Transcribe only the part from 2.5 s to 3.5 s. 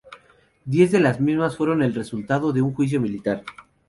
de un juicio militar.